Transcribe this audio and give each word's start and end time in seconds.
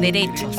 Derechos, 0.00 0.56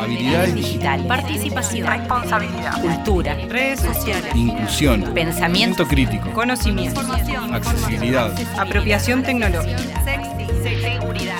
Habilidades 0.00 0.54
digitales, 0.54 1.06
participación, 1.06 1.86
Responsabilidad. 1.88 2.80
cultura, 2.80 3.34
Redes 3.48 3.80
sociales. 3.80 4.34
Inclusión. 4.34 5.02
pensamiento, 5.14 5.86
crítico. 5.86 6.30
Conocimiento. 6.32 7.00
Accesibilidad. 7.52 8.32
Apropiación 8.58 9.22
tecnológica. 9.22 9.78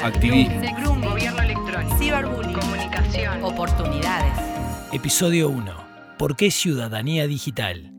Activismo. 0.04 0.60
Gobierno 1.10 1.42
electrónico. 1.42 1.98
Ciberbullying. 1.98 2.52
Comunicación. 2.58 3.42
oportunidades. 3.44 4.32
Episodio 4.92 5.48
1. 5.50 5.72
¿Por 6.18 6.36
qué 6.36 6.50
ciudadanía 6.50 7.26
digital? 7.26 7.92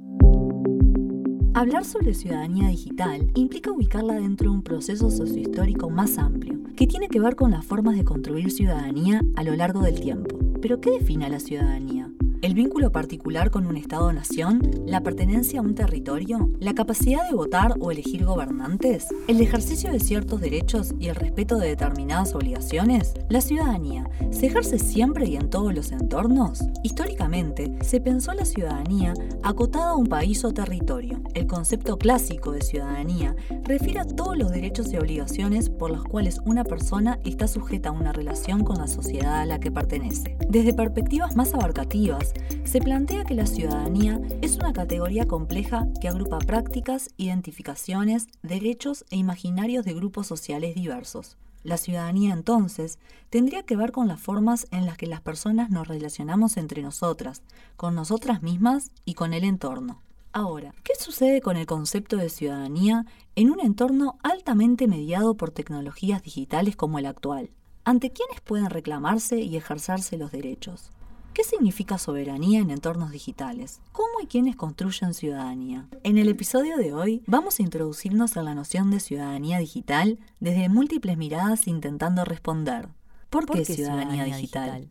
Hablar 1.60 1.84
sobre 1.84 2.14
ciudadanía 2.14 2.70
digital 2.70 3.32
implica 3.36 3.70
ubicarla 3.70 4.14
dentro 4.14 4.50
de 4.50 4.56
un 4.56 4.64
proceso 4.64 5.12
sociohistórico 5.12 5.90
más 5.90 6.18
amplio, 6.18 6.58
que 6.78 6.88
tiene 6.88 7.10
que 7.10 7.20
ver 7.20 7.36
con 7.36 7.52
las 7.52 7.66
formas 7.66 7.98
de 7.98 8.06
construir 8.06 8.50
ciudadanía 8.50 9.22
a 9.36 9.44
lo 9.44 9.54
largo 9.58 9.82
del 9.82 10.00
tiempo. 10.00 10.40
¿Pero 10.62 10.80
qué 10.80 10.92
define 10.92 11.26
a 11.26 11.30
la 11.30 11.42
ciudadanía? 11.42 12.10
¿El 12.42 12.54
vínculo 12.54 12.90
particular 12.94 13.52
con 13.52 13.68
un 13.68 13.76
Estado-nación? 13.76 14.62
¿La 14.86 15.04
pertenencia 15.04 15.60
a 15.60 15.62
un 15.62 15.76
territorio? 15.76 16.50
¿La 16.62 16.74
capacidad 16.74 17.28
de 17.28 17.36
votar 17.36 17.74
o 17.82 17.92
elegir 17.92 18.24
gobernantes? 18.24 19.08
¿El 19.28 19.42
ejercicio 19.42 19.92
de 19.92 20.00
ciertos 20.00 20.40
derechos 20.40 20.94
y 21.02 21.10
el 21.10 21.16
respeto 21.16 21.58
de 21.58 21.68
determinadas 21.68 22.34
obligaciones? 22.36 23.14
¿La 23.28 23.42
ciudadanía 23.42 24.10
se 24.32 24.46
ejerce 24.46 24.80
siempre 24.80 25.28
y 25.28 25.36
en 25.36 25.50
todos 25.50 25.74
los 25.76 25.92
entornos? 25.92 26.64
Históricamente, 26.82 27.78
se 27.82 28.00
pensó 28.00 28.32
la 28.32 28.46
ciudadanía 28.46 29.14
acotada 29.44 29.90
a 29.90 29.96
un 29.98 30.08
país 30.08 30.46
o 30.46 30.54
territorio. 30.54 31.22
El 31.34 31.46
concepto 31.46 31.98
clásico 31.98 32.54
de 32.54 32.62
ciudadanía 32.62 33.36
refiere 33.66 34.00
a 34.00 34.06
todos 34.06 34.38
los 34.38 34.52
derechos 34.52 34.94
y 34.94 34.98
obligaciones 34.98 35.70
por 35.70 35.92
los 35.92 36.06
cuales 36.06 36.40
una 36.46 36.64
persona 36.64 37.20
está 37.26 37.50
sujeta 37.50 37.90
a 37.90 37.92
una 37.92 38.14
relación 38.14 38.64
con 38.64 38.78
la 38.78 38.88
sociedad 38.88 39.42
a 39.42 39.46
la 39.46 39.60
que 39.60 39.72
pertenece. 39.72 40.38
Desde 40.48 40.74
perspectivas 40.74 41.36
más 41.36 41.54
abarcativas, 41.54 42.29
se 42.64 42.82
plantea 42.82 43.24
que 43.24 43.34
la 43.34 43.46
ciudadanía 43.46 44.20
es 44.42 44.58
una 44.58 44.74
categoría 44.74 45.28
compleja 45.28 45.88
que 46.02 46.08
agrupa 46.08 46.40
prácticas, 46.40 47.10
identificaciones, 47.18 48.28
derechos 48.44 49.06
e 49.10 49.18
imaginarios 49.18 49.86
de 49.86 49.94
grupos 49.94 50.28
sociales 50.28 50.76
diversos. 50.76 51.38
La 51.64 51.78
ciudadanía 51.78 52.34
entonces 52.34 53.00
tendría 53.30 53.64
que 53.64 53.76
ver 53.76 53.92
con 53.92 54.08
las 54.08 54.22
formas 54.22 54.68
en 54.72 54.86
las 54.86 54.98
que 54.98 55.08
las 55.08 55.22
personas 55.22 55.70
nos 55.70 55.88
relacionamos 55.88 56.58
entre 56.58 56.82
nosotras, 56.82 57.42
con 57.76 57.96
nosotras 57.96 58.42
mismas 58.42 58.92
y 59.04 59.16
con 59.16 59.34
el 59.34 59.44
entorno. 59.44 60.02
Ahora, 60.32 60.74
¿qué 60.84 60.94
sucede 60.98 61.42
con 61.42 61.58
el 61.58 61.66
concepto 61.66 62.16
de 62.18 62.30
ciudadanía 62.30 63.06
en 63.36 63.50
un 63.50 63.60
entorno 63.60 64.20
altamente 64.22 64.88
mediado 64.88 65.36
por 65.36 65.52
tecnologías 65.52 66.22
digitales 66.22 66.76
como 66.76 67.00
el 67.00 67.08
actual? 67.08 67.50
¿Ante 67.84 68.12
quiénes 68.12 68.40
pueden 68.42 68.70
reclamarse 68.70 69.40
y 69.40 69.58
ejercerse 69.58 70.18
los 70.18 70.32
derechos? 70.32 70.92
¿Qué 71.40 71.46
significa 71.46 71.98
soberanía 71.98 72.60
en 72.60 72.70
entornos 72.70 73.12
digitales? 73.12 73.80
¿Cómo 73.94 74.20
y 74.22 74.28
quiénes 74.28 74.58
construyen 74.58 75.14
ciudadanía? 75.14 75.88
En 76.04 76.18
el 76.18 76.28
episodio 76.28 76.76
de 76.76 76.94
hoy 76.94 77.24
vamos 77.28 77.60
a 77.60 77.62
introducirnos 77.64 78.36
a 78.36 78.44
la 78.44 78.54
noción 78.56 78.92
de 78.92 79.00
ciudadanía 79.00 79.58
digital 79.58 80.20
desde 80.42 80.68
múltiples 80.68 81.16
miradas 81.16 81.66
intentando 81.68 82.26
responder. 82.26 82.90
¿Por, 83.30 83.46
qué, 83.46 83.64
ciudadanía, 83.64 84.26
digital? 84.26 84.90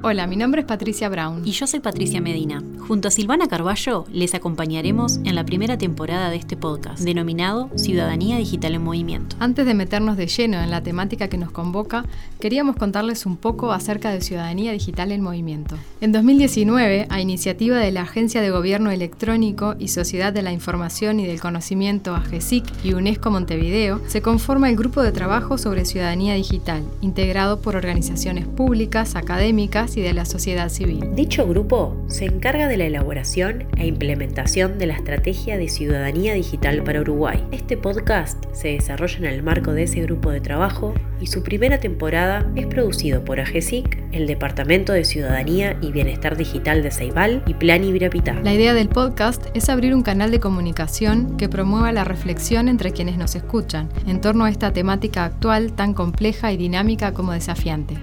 Hola, 0.00 0.28
mi 0.28 0.36
nombre 0.36 0.60
es 0.60 0.66
Patricia 0.66 1.08
Brown. 1.08 1.42
Y 1.44 1.50
yo 1.50 1.66
soy 1.66 1.80
Patricia 1.80 2.20
Medina. 2.20 2.62
Junto 2.86 3.08
a 3.08 3.10
Silvana 3.10 3.48
Carballo 3.48 4.04
les 4.12 4.32
acompañaremos 4.32 5.16
en 5.24 5.34
la 5.34 5.44
primera 5.44 5.76
temporada 5.76 6.30
de 6.30 6.36
este 6.36 6.56
podcast, 6.56 7.02
denominado 7.02 7.68
Ciudadanía 7.74 8.36
Digital 8.38 8.76
en 8.76 8.84
Movimiento. 8.84 9.34
Antes 9.40 9.66
de 9.66 9.74
meternos 9.74 10.16
de 10.16 10.28
lleno 10.28 10.62
en 10.62 10.70
la 10.70 10.84
temática 10.84 11.26
que 11.26 11.36
nos 11.36 11.50
convoca, 11.50 12.04
queríamos 12.38 12.76
contarles 12.76 13.26
un 13.26 13.36
poco 13.36 13.72
acerca 13.72 14.10
de 14.10 14.20
Ciudadanía 14.20 14.70
Digital 14.70 15.10
en 15.10 15.20
Movimiento. 15.20 15.76
En 16.00 16.12
2019, 16.12 17.08
a 17.10 17.20
iniciativa 17.20 17.78
de 17.78 17.90
la 17.90 18.02
Agencia 18.02 18.40
de 18.40 18.50
Gobierno 18.50 18.92
Electrónico 18.92 19.74
y 19.80 19.88
Sociedad 19.88 20.32
de 20.32 20.42
la 20.42 20.52
Información 20.52 21.18
y 21.18 21.26
del 21.26 21.40
Conocimiento 21.40 22.14
AGESIC 22.14 22.64
y 22.84 22.94
UNESCO 22.94 23.32
Montevideo, 23.32 24.00
se 24.06 24.22
conforma 24.22 24.70
el 24.70 24.76
Grupo 24.76 25.02
de 25.02 25.10
Trabajo 25.10 25.58
sobre 25.58 25.84
Ciudadanía 25.84 26.34
Digital, 26.34 26.84
integrado 27.00 27.60
por 27.60 27.74
organizaciones 27.74 28.46
públicas, 28.46 29.16
académicas 29.16 29.87
y 29.96 30.02
de 30.02 30.12
la 30.12 30.24
sociedad 30.24 30.68
civil. 30.68 31.14
Dicho 31.14 31.46
grupo 31.46 31.96
se 32.08 32.26
encarga 32.26 32.68
de 32.68 32.76
la 32.76 32.86
elaboración 32.86 33.66
e 33.76 33.86
implementación 33.86 34.78
de 34.78 34.86
la 34.86 34.94
Estrategia 34.94 35.56
de 35.56 35.68
Ciudadanía 35.68 36.34
Digital 36.34 36.82
para 36.82 37.00
Uruguay. 37.00 37.44
Este 37.52 37.76
podcast 37.76 38.44
se 38.52 38.68
desarrolla 38.68 39.18
en 39.18 39.24
el 39.24 39.42
marco 39.42 39.72
de 39.72 39.84
ese 39.84 40.00
grupo 40.02 40.30
de 40.30 40.40
trabajo 40.40 40.94
y 41.20 41.26
su 41.26 41.42
primera 41.42 41.78
temporada 41.80 42.50
es 42.54 42.66
producido 42.66 43.24
por 43.24 43.40
AGESIC, 43.40 44.02
el 44.12 44.26
Departamento 44.26 44.92
de 44.92 45.04
Ciudadanía 45.04 45.76
y 45.80 45.92
Bienestar 45.92 46.36
Digital 46.36 46.82
de 46.82 46.90
Ceibal 46.90 47.42
y 47.46 47.54
Plan 47.54 47.84
Ibirapitá. 47.84 48.34
La 48.42 48.54
idea 48.54 48.74
del 48.74 48.88
podcast 48.88 49.46
es 49.54 49.68
abrir 49.68 49.94
un 49.94 50.02
canal 50.02 50.30
de 50.30 50.40
comunicación 50.40 51.36
que 51.36 51.48
promueva 51.48 51.92
la 51.92 52.04
reflexión 52.04 52.68
entre 52.68 52.92
quienes 52.92 53.16
nos 53.16 53.34
escuchan 53.34 53.88
en 54.06 54.20
torno 54.20 54.44
a 54.44 54.50
esta 54.50 54.72
temática 54.72 55.24
actual 55.24 55.72
tan 55.72 55.94
compleja 55.94 56.52
y 56.52 56.56
dinámica 56.56 57.12
como 57.12 57.32
desafiante. 57.32 57.94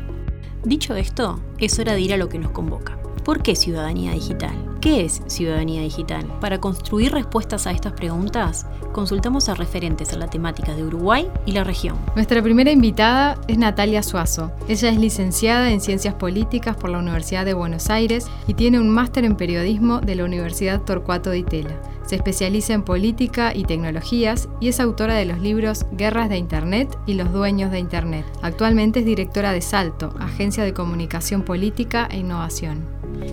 Dicho 0.65 0.95
esto, 0.95 1.39
es 1.59 1.77
hora 1.77 1.93
de 1.93 2.01
ir 2.01 2.11
a 2.11 2.17
lo 2.17 2.27
que 2.27 2.39
nos 2.39 2.49
convoca. 2.49 2.97
¿Por 3.23 3.43
qué 3.43 3.55
ciudadanía 3.55 4.13
digital? 4.13 4.74
¿Qué 4.85 5.03
es 5.03 5.23
ciudadanía 5.25 5.81
digital? 5.81 6.27
Para 6.39 6.61
construir 6.61 7.11
respuestas 7.11 7.65
a 7.65 7.71
estas 7.71 7.93
preguntas, 7.93 8.67
consultamos 8.93 9.49
a 9.49 9.55
referentes 9.55 10.13
a 10.13 10.17
la 10.19 10.27
temática 10.27 10.75
de 10.75 10.83
Uruguay 10.83 11.27
y 11.47 11.53
la 11.53 11.63
región. 11.63 11.97
Nuestra 12.13 12.43
primera 12.43 12.69
invitada 12.71 13.41
es 13.47 13.57
Natalia 13.57 14.03
Suazo. 14.03 14.51
Ella 14.67 14.89
es 14.89 14.99
licenciada 14.99 15.71
en 15.71 15.81
Ciencias 15.81 16.13
Políticas 16.13 16.77
por 16.77 16.91
la 16.91 16.99
Universidad 16.99 17.45
de 17.45 17.55
Buenos 17.55 17.89
Aires 17.89 18.27
y 18.45 18.53
tiene 18.53 18.79
un 18.79 18.91
máster 18.91 19.25
en 19.25 19.37
Periodismo 19.37 20.01
de 20.01 20.13
la 20.13 20.23
Universidad 20.23 20.83
Torcuato 20.83 21.31
de 21.31 21.39
Itela. 21.39 21.81
Se 22.05 22.17
especializa 22.17 22.73
en 22.73 22.83
política 22.83 23.55
y 23.55 23.63
tecnologías 23.63 24.49
y 24.61 24.67
es 24.67 24.79
autora 24.79 25.15
de 25.15 25.25
los 25.25 25.39
libros 25.39 25.87
Guerras 25.93 26.29
de 26.29 26.37
Internet 26.37 26.95
y 27.07 27.15
Los 27.15 27.33
Dueños 27.33 27.71
de 27.71 27.79
Internet. 27.79 28.27
Actualmente 28.43 28.99
es 28.99 29.07
directora 29.07 29.51
de 29.51 29.61
Salto, 29.61 30.13
Agencia 30.19 30.63
de 30.63 30.75
Comunicación 30.75 31.41
Política 31.41 32.07
e 32.11 32.17
Innovación. 32.17 32.85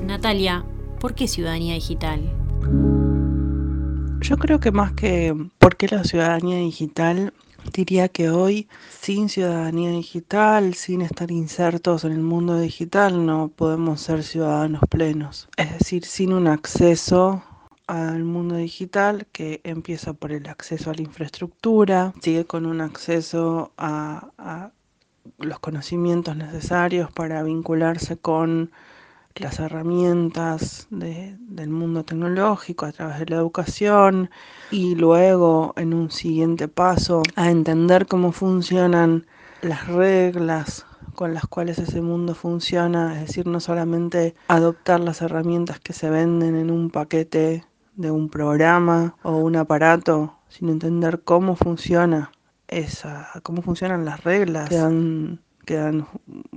Natalia, 0.07 0.65
¿por 1.03 1.17
qué 1.17 1.27
ciudadanía 1.27 1.75
digital? 1.75 2.21
Yo 4.21 4.37
creo 4.37 4.61
que 4.61 4.71
más 4.71 4.93
que 4.93 5.35
por 5.59 5.77
qué 5.77 5.89
la 5.89 6.05
ciudadanía 6.05 6.59
digital, 6.59 7.35
diría 7.73 8.07
que 8.07 8.31
hoy 8.31 8.69
sin 9.01 9.29
ciudadanía 9.29 9.91
digital, 9.91 10.75
sin 10.75 11.03
estar 11.03 11.33
insertos 11.33 12.05
en 12.05 12.13
el 12.13 12.21
mundo 12.21 12.57
digital, 12.61 13.27
no 13.27 13.49
podemos 13.49 14.01
ser 14.01 14.23
ciudadanos 14.23 14.83
plenos. 14.89 15.49
Es 15.57 15.73
decir, 15.73 16.05
sin 16.05 16.33
un 16.33 16.47
acceso 16.47 17.43
al 17.89 18.23
mundo 18.23 18.55
digital 18.55 19.27
que 19.33 19.61
empieza 19.65 20.13
por 20.13 20.31
el 20.31 20.49
acceso 20.49 20.91
a 20.91 20.95
la 20.95 21.03
infraestructura, 21.03 22.15
sigue 22.23 22.45
con 22.45 22.65
un 22.65 22.81
acceso 22.81 23.73
a, 23.77 24.29
a 24.39 24.71
los 25.39 25.59
conocimientos 25.59 26.37
necesarios 26.37 27.11
para 27.11 27.43
vincularse 27.43 28.19
con 28.19 28.71
las 29.37 29.59
herramientas 29.61 30.87
de- 30.91 31.37
del 31.41 31.71
mundo 31.71 32.05
tecnológico 32.05 32.87
a 32.87 32.93
través 32.93 33.19
de 33.21 33.27
la 33.27 33.37
educación 33.37 34.31
y 34.71 34.95
luego 34.95 35.73
en 35.77 35.95
un 35.95 36.11
siguiente 36.11 36.69
paso 36.69 37.23
a 37.37 37.51
entender 37.51 38.07
cómo 38.07 38.33
funcionan 38.33 39.27
las 39.63 39.87
reglas 39.89 40.87
con 41.15 41.35
las 41.35 41.47
cuales 41.47 41.79
ese 41.79 42.01
mundo 42.01 42.35
funciona, 42.35 43.15
es 43.21 43.29
decir, 43.29 43.47
no 43.47 43.61
solamente 43.61 44.35
adoptar 44.49 45.01
las 45.01 45.21
herramientas 45.23 45.79
que 45.81 45.93
se 45.93 46.09
venden 46.11 46.57
en 46.57 46.71
un 46.71 46.91
paquete 46.91 47.65
de 47.97 48.11
un 48.11 48.29
programa 48.31 49.15
o 49.23 49.37
un 49.37 49.57
aparato, 49.57 50.35
sino 50.49 50.73
entender 50.73 51.21
cómo 51.23 51.55
funciona 51.57 52.33
esa, 52.69 53.29
cómo 53.43 53.61
funcionan 53.63 54.05
las 54.07 54.25
reglas 54.25 54.71
que 54.71 55.39
que 55.65 55.75
dan 55.75 56.07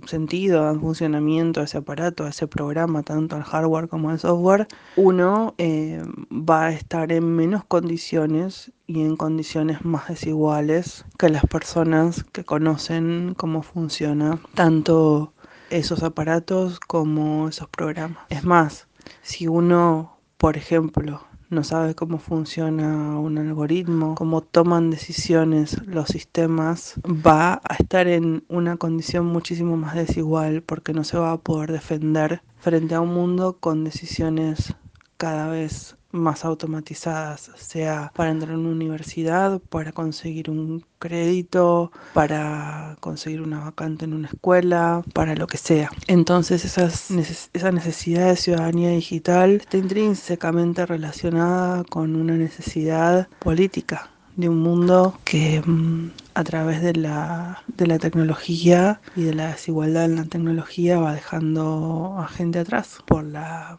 sentido, 0.06 0.64
dan 0.64 0.82
funcionamiento 0.82 1.62
a 1.62 1.66
ese 1.66 1.78
aparato, 1.78 2.26
a 2.26 2.30
ese 2.30 2.48
programa, 2.48 3.04
tanto 3.04 3.36
al 3.36 3.44
hardware 3.44 3.88
como 3.88 4.10
al 4.10 4.20
software, 4.20 4.68
uno 4.96 5.54
eh, 5.58 6.02
va 6.32 6.68
a 6.68 6.72
estar 6.72 7.12
en 7.12 7.36
menos 7.36 7.64
condiciones 7.66 8.72
y 8.88 9.02
en 9.02 9.16
condiciones 9.16 9.84
más 9.84 10.08
desiguales 10.08 11.06
que 11.18 11.30
las 11.30 11.46
personas 11.46 12.24
que 12.24 12.44
conocen 12.44 13.34
cómo 13.36 13.64
funciona 13.64 14.40
tanto 14.54 15.34
esos 15.70 16.04
aparatos 16.04 16.80
como 16.80 17.50
esos 17.50 17.68
programas. 17.70 18.20
Es 18.30 18.44
más, 18.44 18.88
si 19.22 19.48
uno, 19.48 20.18
por 20.38 20.58
ejemplo, 20.58 21.24
no 21.56 21.64
sabe 21.64 21.96
cómo 21.96 22.20
funciona 22.20 23.18
un 23.18 23.38
algoritmo, 23.38 24.14
cómo 24.16 24.42
toman 24.42 24.92
decisiones 24.92 25.82
los 25.88 26.10
sistemas, 26.10 26.96
va 27.06 27.62
a 27.68 27.76
estar 27.76 28.08
en 28.08 28.44
una 28.50 28.78
condición 28.78 29.26
muchísimo 29.26 29.78
más 29.78 29.96
desigual 29.96 30.62
porque 30.62 30.94
no 30.94 31.04
se 31.04 31.18
va 31.18 31.32
a 31.32 31.38
poder 31.38 31.72
defender 31.72 32.42
frente 32.60 32.94
a 32.94 33.02
un 33.02 33.14
mundo 33.14 33.58
con 33.60 33.84
decisiones 33.84 34.76
cada 35.18 35.48
vez 35.48 35.96
más 36.16 36.46
automatizadas, 36.46 37.52
sea 37.56 38.12
para 38.16 38.32
entrar 38.32 38.54
a 38.54 38.58
una 38.58 38.70
universidad, 38.70 39.60
para 39.70 39.92
conseguir 39.92 40.50
un 40.50 40.84
crédito, 41.00 41.92
para 42.14 42.98
conseguir 43.00 43.42
una 43.42 43.60
vacante 43.60 44.06
en 44.06 44.14
una 44.14 44.28
escuela, 44.28 45.04
para 45.14 45.36
lo 45.36 45.48
que 45.48 45.58
sea. 45.58 45.92
Entonces 46.08 46.66
esas, 46.66 47.12
esa 47.54 47.72
necesidad 47.72 48.30
de 48.30 48.36
ciudadanía 48.36 48.90
digital 48.90 49.52
está 49.52 49.78
intrínsecamente 49.78 50.86
relacionada 50.86 51.84
con 51.84 52.16
una 52.16 52.36
necesidad 52.36 53.28
política 53.40 54.10
de 54.36 54.50
un 54.50 54.60
mundo 54.60 55.18
que 55.24 55.62
mm, 55.66 56.12
a 56.34 56.44
través 56.44 56.82
de 56.82 56.94
la, 56.94 57.64
de 57.68 57.88
la 57.88 58.00
tecnología 58.00 59.00
y 59.16 59.24
de 59.24 59.34
la 59.34 59.52
desigualdad 59.52 60.06
en 60.06 60.16
la 60.16 60.26
tecnología 60.26 61.00
va 61.00 61.14
dejando 61.14 62.18
a 62.20 62.28
gente 62.28 62.60
atrás 62.60 62.98
por 63.06 63.24
la 63.24 63.78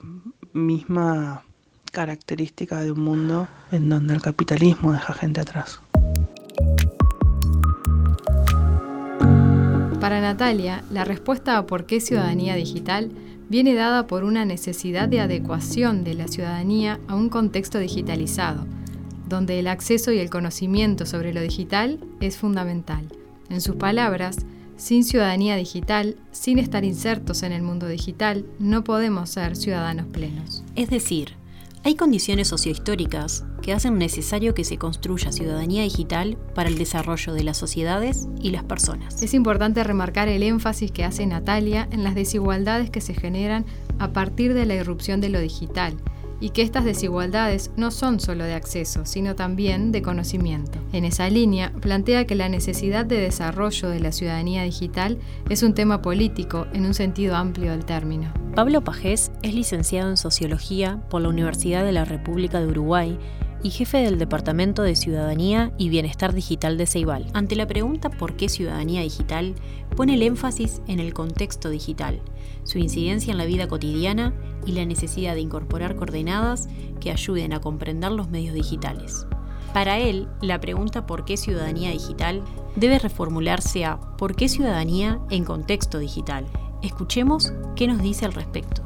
misma 0.52 1.44
característica 1.90 2.80
de 2.82 2.92
un 2.92 3.00
mundo 3.00 3.48
en 3.72 3.88
donde 3.88 4.14
el 4.14 4.22
capitalismo 4.22 4.92
deja 4.92 5.14
gente 5.14 5.40
atrás. 5.40 5.80
Para 10.00 10.20
Natalia, 10.20 10.84
la 10.90 11.04
respuesta 11.04 11.56
a 11.56 11.66
por 11.66 11.86
qué 11.86 12.00
ciudadanía 12.00 12.54
digital 12.54 13.10
viene 13.48 13.74
dada 13.74 14.06
por 14.06 14.24
una 14.24 14.44
necesidad 14.44 15.08
de 15.08 15.20
adecuación 15.20 16.04
de 16.04 16.14
la 16.14 16.28
ciudadanía 16.28 17.00
a 17.08 17.14
un 17.14 17.28
contexto 17.28 17.78
digitalizado, 17.78 18.66
donde 19.28 19.58
el 19.58 19.68
acceso 19.68 20.12
y 20.12 20.18
el 20.18 20.30
conocimiento 20.30 21.06
sobre 21.06 21.32
lo 21.32 21.40
digital 21.40 21.98
es 22.20 22.36
fundamental. 22.36 23.06
En 23.48 23.60
sus 23.60 23.76
palabras, 23.76 24.38
sin 24.76 25.04
ciudadanía 25.04 25.56
digital, 25.56 26.16
sin 26.32 26.58
estar 26.58 26.84
insertos 26.84 27.42
en 27.42 27.52
el 27.52 27.62
mundo 27.62 27.86
digital, 27.86 28.44
no 28.58 28.84
podemos 28.84 29.30
ser 29.30 29.56
ciudadanos 29.56 30.06
plenos. 30.06 30.62
Es 30.74 30.90
decir, 30.90 31.35
hay 31.86 31.94
condiciones 31.94 32.48
sociohistóricas 32.48 33.44
que 33.62 33.72
hacen 33.72 33.96
necesario 33.96 34.54
que 34.54 34.64
se 34.64 34.76
construya 34.76 35.30
ciudadanía 35.30 35.84
digital 35.84 36.36
para 36.52 36.68
el 36.68 36.78
desarrollo 36.78 37.32
de 37.32 37.44
las 37.44 37.58
sociedades 37.58 38.26
y 38.42 38.50
las 38.50 38.64
personas. 38.64 39.22
Es 39.22 39.34
importante 39.34 39.84
remarcar 39.84 40.26
el 40.26 40.42
énfasis 40.42 40.90
que 40.90 41.04
hace 41.04 41.24
Natalia 41.26 41.86
en 41.92 42.02
las 42.02 42.16
desigualdades 42.16 42.90
que 42.90 43.00
se 43.00 43.14
generan 43.14 43.66
a 44.00 44.12
partir 44.12 44.52
de 44.52 44.66
la 44.66 44.74
irrupción 44.74 45.20
de 45.20 45.28
lo 45.28 45.38
digital 45.38 45.96
y 46.40 46.50
que 46.50 46.62
estas 46.62 46.84
desigualdades 46.84 47.70
no 47.76 47.90
son 47.90 48.20
solo 48.20 48.44
de 48.44 48.54
acceso, 48.54 49.06
sino 49.06 49.34
también 49.34 49.92
de 49.92 50.02
conocimiento. 50.02 50.78
En 50.92 51.04
esa 51.04 51.28
línea, 51.30 51.72
plantea 51.80 52.26
que 52.26 52.34
la 52.34 52.48
necesidad 52.48 53.06
de 53.06 53.20
desarrollo 53.20 53.88
de 53.88 54.00
la 54.00 54.12
ciudadanía 54.12 54.62
digital 54.62 55.18
es 55.48 55.62
un 55.62 55.74
tema 55.74 56.02
político 56.02 56.66
en 56.72 56.86
un 56.86 56.94
sentido 56.94 57.36
amplio 57.36 57.72
del 57.72 57.84
término. 57.84 58.32
Pablo 58.54 58.82
Pajés 58.82 59.30
es 59.42 59.54
licenciado 59.54 60.10
en 60.10 60.16
Sociología 60.16 61.00
por 61.10 61.22
la 61.22 61.28
Universidad 61.28 61.84
de 61.84 61.92
la 61.92 62.04
República 62.04 62.60
de 62.60 62.68
Uruguay 62.68 63.18
y 63.62 63.70
jefe 63.70 63.98
del 63.98 64.18
Departamento 64.18 64.82
de 64.82 64.96
Ciudadanía 64.96 65.72
y 65.78 65.88
Bienestar 65.88 66.32
Digital 66.34 66.78
de 66.78 66.86
Ceibal. 66.86 67.26
Ante 67.32 67.56
la 67.56 67.66
pregunta 67.66 68.10
por 68.10 68.36
qué 68.36 68.48
ciudadanía 68.48 69.02
digital, 69.02 69.54
pone 69.96 70.14
el 70.14 70.22
énfasis 70.22 70.82
en 70.86 71.00
el 71.00 71.14
contexto 71.14 71.70
digital, 71.70 72.20
su 72.64 72.78
incidencia 72.78 73.32
en 73.32 73.38
la 73.38 73.46
vida 73.46 73.68
cotidiana 73.68 74.34
y 74.66 74.72
la 74.72 74.84
necesidad 74.84 75.34
de 75.34 75.40
incorporar 75.40 75.96
coordenadas 75.96 76.68
que 77.00 77.10
ayuden 77.10 77.52
a 77.52 77.60
comprender 77.60 78.12
los 78.12 78.30
medios 78.30 78.54
digitales. 78.54 79.26
Para 79.72 79.98
él, 79.98 80.28
la 80.40 80.60
pregunta 80.60 81.06
por 81.06 81.24
qué 81.24 81.36
ciudadanía 81.36 81.90
digital 81.90 82.42
debe 82.76 82.98
reformularse 82.98 83.84
a 83.84 84.00
¿por 84.16 84.34
qué 84.34 84.48
ciudadanía 84.48 85.20
en 85.30 85.44
contexto 85.44 85.98
digital? 85.98 86.46
Escuchemos 86.82 87.52
qué 87.74 87.86
nos 87.86 88.00
dice 88.00 88.24
al 88.24 88.32
respecto. 88.32 88.85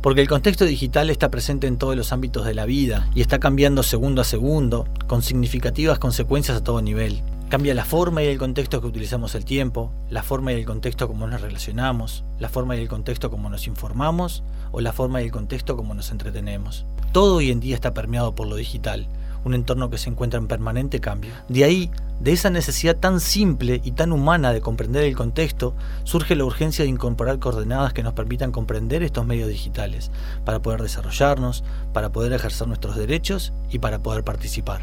Porque 0.00 0.20
el 0.20 0.28
contexto 0.28 0.64
digital 0.64 1.10
está 1.10 1.28
presente 1.28 1.66
en 1.66 1.76
todos 1.76 1.96
los 1.96 2.12
ámbitos 2.12 2.46
de 2.46 2.54
la 2.54 2.66
vida 2.66 3.10
y 3.16 3.20
está 3.20 3.40
cambiando 3.40 3.82
segundo 3.82 4.20
a 4.20 4.24
segundo, 4.24 4.86
con 5.08 5.22
significativas 5.22 5.98
consecuencias 5.98 6.56
a 6.56 6.62
todo 6.62 6.80
nivel. 6.80 7.20
Cambia 7.48 7.74
la 7.74 7.84
forma 7.84 8.22
y 8.22 8.26
el 8.26 8.38
contexto 8.38 8.80
que 8.80 8.86
utilizamos 8.86 9.34
el 9.34 9.44
tiempo, 9.44 9.90
la 10.08 10.22
forma 10.22 10.52
y 10.52 10.56
el 10.56 10.66
contexto 10.66 11.08
como 11.08 11.26
nos 11.26 11.40
relacionamos, 11.40 12.22
la 12.38 12.48
forma 12.48 12.76
y 12.76 12.80
el 12.80 12.88
contexto 12.88 13.28
como 13.28 13.50
nos 13.50 13.66
informamos 13.66 14.44
o 14.70 14.80
la 14.80 14.92
forma 14.92 15.20
y 15.20 15.24
el 15.24 15.32
contexto 15.32 15.76
como 15.76 15.94
nos 15.94 16.12
entretenemos. 16.12 16.86
Todo 17.10 17.36
hoy 17.36 17.50
en 17.50 17.58
día 17.58 17.74
está 17.74 17.92
permeado 17.92 18.36
por 18.36 18.46
lo 18.46 18.54
digital, 18.54 19.08
un 19.44 19.54
entorno 19.54 19.90
que 19.90 19.98
se 19.98 20.10
encuentra 20.10 20.38
en 20.38 20.46
permanente 20.46 21.00
cambio. 21.00 21.32
De 21.48 21.64
ahí, 21.64 21.90
de 22.20 22.32
esa 22.32 22.50
necesidad 22.50 22.96
tan 22.96 23.20
simple 23.20 23.80
y 23.84 23.92
tan 23.92 24.12
humana 24.12 24.52
de 24.52 24.60
comprender 24.60 25.04
el 25.04 25.16
contexto, 25.16 25.74
surge 26.04 26.34
la 26.36 26.44
urgencia 26.44 26.84
de 26.84 26.90
incorporar 26.90 27.38
coordenadas 27.38 27.92
que 27.92 28.02
nos 28.02 28.14
permitan 28.14 28.52
comprender 28.52 29.02
estos 29.02 29.26
medios 29.26 29.48
digitales, 29.48 30.10
para 30.44 30.60
poder 30.60 30.82
desarrollarnos, 30.82 31.64
para 31.92 32.10
poder 32.10 32.32
ejercer 32.32 32.66
nuestros 32.66 32.96
derechos 32.96 33.52
y 33.70 33.78
para 33.78 34.00
poder 34.00 34.24
participar. 34.24 34.80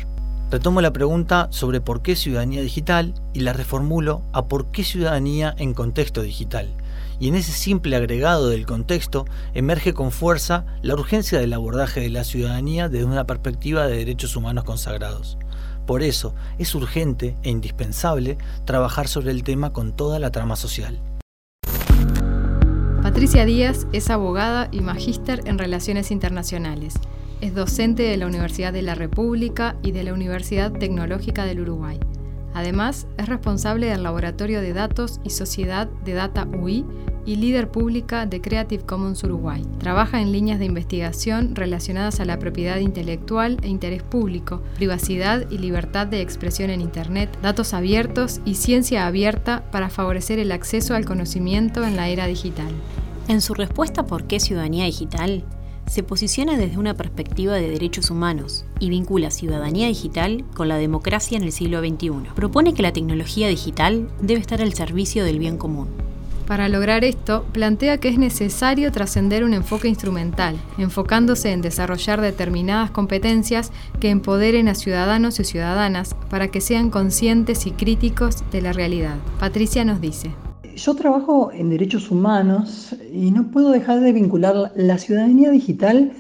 Retomo 0.52 0.80
la 0.80 0.94
pregunta 0.94 1.48
sobre 1.50 1.82
por 1.82 2.02
qué 2.02 2.16
ciudadanía 2.16 2.62
digital 2.62 3.16
y 3.34 3.40
la 3.40 3.52
reformulo 3.52 4.22
a 4.32 4.46
por 4.46 4.68
qué 4.68 4.84
ciudadanía 4.84 5.56
en 5.58 5.74
contexto 5.74 6.22
digital. 6.22 6.70
Y 7.20 7.28
en 7.30 7.36
ese 7.36 7.52
simple 7.52 7.96
agregado 7.96 8.50
del 8.50 8.66
contexto 8.66 9.26
emerge 9.54 9.94
con 9.94 10.12
fuerza 10.12 10.66
la 10.82 10.94
urgencia 10.94 11.40
del 11.40 11.54
abordaje 11.54 12.02
de 12.02 12.10
la 12.10 12.24
ciudadanía 12.24 12.90
desde 12.90 13.06
una 13.06 13.26
perspectiva 13.26 13.88
de 13.88 13.98
derechos 13.98 14.36
humanos 14.36 14.64
consagrados. 14.64 15.38
Por 15.86 16.02
eso 16.04 16.34
es 16.58 16.74
urgente 16.76 17.38
e 17.44 17.50
indispensable 17.50 18.38
trabajar 18.66 19.08
sobre 19.08 19.32
el 19.32 19.44
tema 19.44 19.72
con 19.72 19.96
toda 19.96 20.20
la 20.20 20.32
trama 20.32 20.56
social. 20.56 21.00
Patricia 23.02 23.46
Díaz 23.46 23.86
es 23.94 24.10
abogada 24.10 24.68
y 24.72 24.82
magíster 24.82 25.42
en 25.46 25.60
Relaciones 25.60 26.12
Internacionales 26.12 26.96
es 27.42 27.54
docente 27.54 28.04
de 28.04 28.18
la 28.18 28.28
Universidad 28.28 28.74
de 28.74 28.82
la 28.82 28.96
República 28.96 29.76
y 29.84 29.92
de 29.92 30.04
la 30.04 30.14
Universidad 30.14 30.72
Tecnológica 30.72 31.46
del 31.46 31.62
Uruguay. 31.62 32.00
Además, 32.56 33.06
es 33.18 33.28
responsable 33.28 33.88
del 33.88 34.02
Laboratorio 34.02 34.62
de 34.62 34.72
Datos 34.72 35.20
y 35.26 35.32
Sociedad 35.32 35.88
de 36.06 36.14
Data 36.14 36.48
UI 36.48 36.86
y 37.26 37.36
líder 37.36 37.70
pública 37.70 38.26
de 38.26 38.40
Creative 38.40 38.86
Commons 38.86 39.24
Uruguay. 39.26 39.62
Trabaja 39.78 40.22
en 40.22 40.32
líneas 40.32 40.58
de 40.60 40.66
investigación 40.66 41.54
relacionadas 41.54 42.22
a 42.22 42.26
la 42.26 42.40
propiedad 42.40 42.78
intelectual 42.78 43.58
e 43.62 43.68
interés 43.68 44.04
público, 44.04 44.62
privacidad 44.76 45.50
y 45.52 45.58
libertad 45.58 46.08
de 46.08 46.22
expresión 46.22 46.70
en 46.70 46.80
Internet, 46.80 47.30
datos 47.42 47.74
abiertos 47.74 48.40
y 48.46 48.56
ciencia 48.56 49.06
abierta 49.06 49.70
para 49.72 49.90
favorecer 49.90 50.40
el 50.40 50.54
acceso 50.54 50.96
al 50.96 51.04
conocimiento 51.04 51.84
en 51.84 51.98
la 51.98 52.08
era 52.08 52.26
digital. 52.26 52.72
En 53.28 53.42
su 53.42 53.54
respuesta 53.54 54.06
por 54.06 54.28
qué 54.28 54.40
ciudadanía 54.40 54.86
digital, 54.86 55.44
se 55.88 56.04
posiciona 56.04 56.58
desde 56.58 56.78
una 56.78 56.96
perspectiva 56.96 57.54
de 57.54 57.70
derechos 57.70 58.10
humanos 58.10 58.66
y 58.80 58.90
vincula 58.90 59.32
ciudadanía 59.32 59.88
digital 59.88 60.44
con 60.56 60.68
la 60.68 60.78
democracia 60.78 61.38
en 61.38 61.44
el 61.44 61.52
siglo 61.52 61.80
XXI. 61.80 62.30
Propone 62.36 62.74
que 62.74 62.84
la 62.84 62.94
tecnología 62.94 63.48
digital 63.48 64.10
debe 64.22 64.42
estar 64.42 64.62
al 64.62 64.74
servicio 64.74 65.24
del 65.24 65.40
bien 65.40 65.58
común. 65.58 65.88
Para 66.48 66.70
lograr 66.70 67.04
esto, 67.04 67.44
plantea 67.54 67.98
que 67.98 68.08
es 68.08 68.20
necesario 68.20 68.92
trascender 68.92 69.44
un 69.44 69.54
enfoque 69.54 69.88
instrumental, 69.88 70.56
enfocándose 70.78 71.52
en 71.52 71.62
desarrollar 71.62 72.22
determinadas 72.22 72.92
competencias 72.92 73.72
que 74.00 74.12
empoderen 74.12 74.68
a 74.68 74.76
ciudadanos 74.76 75.40
y 75.40 75.44
ciudadanas 75.44 76.16
para 76.30 76.50
que 76.50 76.62
sean 76.62 76.92
conscientes 76.92 77.66
y 77.66 77.72
críticos 77.72 78.44
de 78.52 78.62
la 78.62 78.74
realidad. 78.74 79.16
Patricia 79.40 79.84
nos 79.86 80.02
dice. 80.02 80.45
Yo 80.76 80.94
trabajo 80.94 81.52
en 81.54 81.70
derechos 81.70 82.12
humanos 82.12 82.94
y 83.14 83.32
no 83.32 83.50
puedo 83.50 83.72
dejar 83.72 84.02
de 84.02 84.12
vincular 84.12 84.74
la 84.76 84.98
ciudadanía 84.98 85.50
digital 85.50 86.12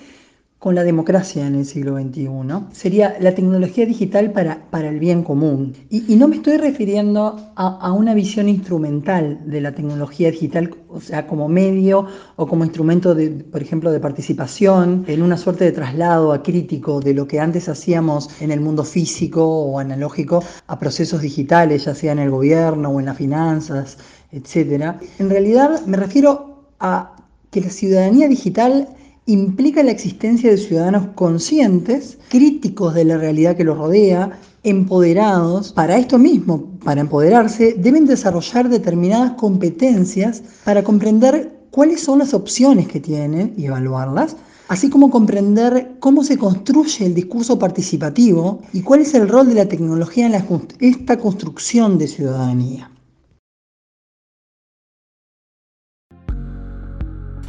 con 0.59 0.73
la 0.73 0.83
democracia 0.83 1.45
en 1.45 1.55
el 1.55 1.65
siglo 1.65 1.95
XXI. 1.99 2.29
Sería 2.71 3.17
la 3.19 3.35
tecnología 3.35 3.85
digital 3.85 4.31
para, 4.31 4.65
para 4.71 4.89
el 4.89 4.97
bien 4.97 5.23
común. 5.23 5.73
Y, 5.89 6.15
no 6.15 6.27
me 6.27 6.37
estoy 6.37 6.57
refiriendo 6.57 7.51
a, 7.55 7.91
una 7.91 8.13
visión 8.13 8.47
instrumental 8.47 9.41
de 9.45 9.61
la 9.61 9.73
tecnología 9.73 10.31
digital, 10.31 10.73
o 10.87 11.01
sea, 11.01 11.27
como 11.27 11.49
medio 11.49 12.07
o 12.37 12.47
como 12.47 12.63
instrumento, 12.63 13.13
de, 13.13 13.29
por 13.29 13.61
ejemplo, 13.61 13.91
de 13.91 13.99
participación, 13.99 15.03
en 15.07 15.21
una 15.21 15.37
suerte 15.37 15.65
de 15.65 15.71
traslado 15.73 16.31
acrítico 16.33 17.01
de 17.01 17.13
lo 17.13 17.27
que 17.27 17.39
antes 17.39 17.69
hacíamos 17.69 18.29
en 18.41 18.51
el 18.51 18.61
mundo 18.61 18.83
físico 18.85 19.45
o 19.45 19.77
analógico 19.77 20.43
a 20.65 20.79
procesos 20.79 21.21
digitales, 21.21 21.85
ya 21.85 21.93
sea 21.93 22.13
en 22.13 22.19
el 22.19 22.31
gobierno 22.31 22.89
o 22.89 22.99
en 22.99 23.05
las 23.05 23.17
finanzas 23.17 23.97
etcétera. 24.35 24.99
En 25.19 25.29
realidad 25.29 25.85
me 25.85 25.97
refiero 25.97 26.65
a 26.79 27.15
que 27.51 27.61
la 27.61 27.69
ciudadanía 27.69 28.27
digital 28.27 28.89
implica 29.25 29.81
la 29.81 29.91
existencia 29.91 30.51
de 30.51 30.57
ciudadanos 30.57 31.07
conscientes, 31.15 32.17
críticos 32.29 32.93
de 32.93 33.05
la 33.05 33.17
realidad 33.17 33.55
que 33.55 33.63
los 33.63 33.77
rodea, 33.77 34.39
empoderados. 34.63 35.71
Para 35.73 35.97
esto 35.97 36.17
mismo, 36.17 36.65
para 36.83 37.01
empoderarse, 37.01 37.73
deben 37.77 38.05
desarrollar 38.05 38.69
determinadas 38.69 39.31
competencias 39.33 40.43
para 40.63 40.83
comprender 40.83 41.51
cuáles 41.71 42.01
son 42.01 42.19
las 42.19 42.33
opciones 42.33 42.87
que 42.87 42.99
tienen 42.99 43.53
y 43.57 43.65
evaluarlas, 43.65 44.35
así 44.67 44.89
como 44.89 45.09
comprender 45.09 45.95
cómo 45.99 46.23
se 46.23 46.37
construye 46.37 47.05
el 47.05 47.13
discurso 47.13 47.57
participativo 47.57 48.61
y 48.73 48.81
cuál 48.81 49.01
es 49.01 49.13
el 49.13 49.27
rol 49.27 49.47
de 49.47 49.55
la 49.55 49.67
tecnología 49.67 50.27
en 50.27 50.43
esta 50.79 51.17
construcción 51.17 51.97
de 51.97 52.07
ciudadanía. 52.07 52.91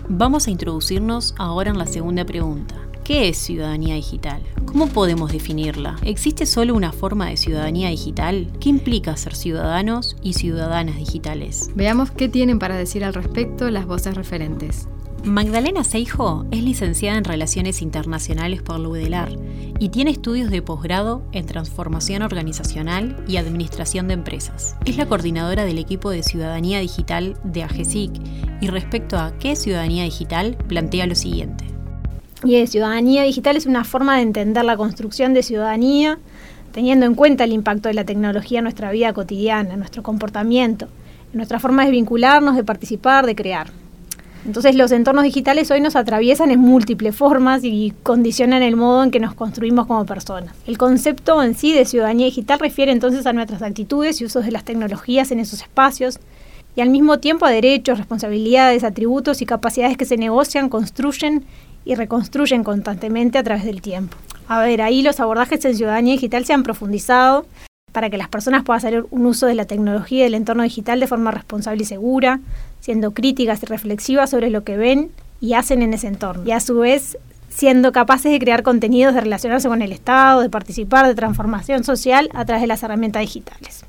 Vamos 0.08 0.46
a 0.46 0.52
introducirnos 0.52 1.34
ahora 1.36 1.70
en 1.70 1.78
la 1.78 1.86
segunda 1.86 2.24
pregunta. 2.24 2.76
¿Qué 3.02 3.28
es 3.28 3.38
ciudadanía 3.38 3.96
digital? 3.96 4.40
¿Cómo 4.64 4.86
podemos 4.86 5.32
definirla? 5.32 5.96
¿Existe 6.04 6.46
solo 6.46 6.74
una 6.74 6.92
forma 6.92 7.28
de 7.28 7.36
ciudadanía 7.36 7.88
digital? 7.88 8.48
¿Qué 8.60 8.68
implica 8.68 9.16
ser 9.16 9.34
ciudadanos 9.34 10.16
y 10.22 10.34
ciudadanas 10.34 10.96
digitales? 10.96 11.70
Veamos 11.74 12.12
qué 12.12 12.28
tienen 12.28 12.60
para 12.60 12.76
decir 12.76 13.04
al 13.04 13.14
respecto 13.14 13.68
las 13.68 13.86
voces 13.86 14.14
referentes. 14.14 14.86
Magdalena 15.26 15.82
Seijo 15.82 16.46
es 16.52 16.62
licenciada 16.62 17.18
en 17.18 17.24
Relaciones 17.24 17.82
Internacionales 17.82 18.62
por 18.62 18.78
la 18.78 18.88
UDELAR 18.88 19.32
y 19.80 19.88
tiene 19.88 20.12
estudios 20.12 20.52
de 20.52 20.62
posgrado 20.62 21.24
en 21.32 21.46
Transformación 21.46 22.22
Organizacional 22.22 23.16
y 23.26 23.36
Administración 23.36 24.06
de 24.06 24.14
Empresas. 24.14 24.76
Es 24.84 24.96
la 24.96 25.06
coordinadora 25.06 25.64
del 25.64 25.80
equipo 25.80 26.10
de 26.10 26.22
Ciudadanía 26.22 26.78
Digital 26.78 27.36
de 27.42 27.64
AGESIC 27.64 28.12
y 28.60 28.68
respecto 28.68 29.18
a 29.18 29.36
qué 29.36 29.56
ciudadanía 29.56 30.04
digital 30.04 30.56
plantea 30.68 31.08
lo 31.08 31.16
siguiente. 31.16 31.64
Y 32.44 32.64
ciudadanía 32.68 33.24
digital 33.24 33.56
es 33.56 33.66
una 33.66 33.82
forma 33.82 34.16
de 34.16 34.22
entender 34.22 34.64
la 34.64 34.76
construcción 34.76 35.34
de 35.34 35.42
ciudadanía 35.42 36.20
teniendo 36.70 37.04
en 37.04 37.16
cuenta 37.16 37.42
el 37.42 37.52
impacto 37.52 37.88
de 37.88 37.94
la 37.94 38.04
tecnología 38.04 38.60
en 38.60 38.64
nuestra 38.64 38.92
vida 38.92 39.12
cotidiana, 39.12 39.72
en 39.72 39.80
nuestro 39.80 40.04
comportamiento, 40.04 40.86
en 41.32 41.38
nuestra 41.38 41.58
forma 41.58 41.84
de 41.84 41.90
vincularnos, 41.90 42.54
de 42.54 42.62
participar, 42.62 43.26
de 43.26 43.34
crear. 43.34 43.85
Entonces 44.46 44.76
los 44.76 44.92
entornos 44.92 45.24
digitales 45.24 45.72
hoy 45.72 45.80
nos 45.80 45.96
atraviesan 45.96 46.52
en 46.52 46.60
múltiples 46.60 47.16
formas 47.16 47.64
y 47.64 47.92
condicionan 48.04 48.62
el 48.62 48.76
modo 48.76 49.02
en 49.02 49.10
que 49.10 49.18
nos 49.18 49.34
construimos 49.34 49.88
como 49.88 50.06
personas. 50.06 50.54
El 50.68 50.78
concepto 50.78 51.42
en 51.42 51.56
sí 51.56 51.72
de 51.72 51.84
ciudadanía 51.84 52.26
digital 52.26 52.60
refiere 52.60 52.92
entonces 52.92 53.26
a 53.26 53.32
nuestras 53.32 53.60
actitudes 53.62 54.20
y 54.20 54.24
usos 54.24 54.44
de 54.44 54.52
las 54.52 54.62
tecnologías 54.62 55.32
en 55.32 55.40
esos 55.40 55.62
espacios 55.62 56.20
y 56.76 56.80
al 56.80 56.90
mismo 56.90 57.18
tiempo 57.18 57.44
a 57.44 57.50
derechos, 57.50 57.98
responsabilidades, 57.98 58.84
atributos 58.84 59.42
y 59.42 59.46
capacidades 59.46 59.96
que 59.96 60.04
se 60.04 60.16
negocian, 60.16 60.68
construyen 60.68 61.44
y 61.84 61.96
reconstruyen 61.96 62.62
constantemente 62.62 63.38
a 63.38 63.42
través 63.42 63.64
del 63.64 63.82
tiempo. 63.82 64.16
A 64.46 64.60
ver, 64.60 64.80
ahí 64.80 65.02
los 65.02 65.18
abordajes 65.18 65.64
en 65.64 65.76
ciudadanía 65.76 66.12
digital 66.12 66.44
se 66.44 66.52
han 66.52 66.62
profundizado 66.62 67.46
para 67.90 68.10
que 68.10 68.18
las 68.18 68.28
personas 68.28 68.62
puedan 68.62 68.78
hacer 68.78 69.06
un 69.10 69.26
uso 69.26 69.46
de 69.46 69.54
la 69.54 69.64
tecnología 69.64 70.20
y 70.20 70.22
del 70.24 70.34
entorno 70.34 70.62
digital 70.62 71.00
de 71.00 71.06
forma 71.06 71.30
responsable 71.30 71.82
y 71.82 71.86
segura, 71.86 72.40
siendo 72.86 73.10
críticas 73.10 73.64
y 73.64 73.66
reflexivas 73.66 74.30
sobre 74.30 74.48
lo 74.48 74.62
que 74.62 74.76
ven 74.76 75.10
y 75.40 75.54
hacen 75.54 75.82
en 75.82 75.92
ese 75.92 76.06
entorno. 76.06 76.44
Y 76.46 76.52
a 76.52 76.60
su 76.60 76.78
vez 76.78 77.18
siendo 77.48 77.90
capaces 77.90 78.30
de 78.30 78.38
crear 78.38 78.62
contenidos, 78.62 79.12
de 79.12 79.22
relacionarse 79.22 79.66
con 79.66 79.82
el 79.82 79.90
Estado, 79.90 80.40
de 80.40 80.50
participar 80.50 81.04
de 81.04 81.16
transformación 81.16 81.82
social 81.82 82.30
a 82.32 82.44
través 82.44 82.62
de 82.62 82.68
las 82.68 82.84
herramientas 82.84 83.22
digitales. 83.22 83.84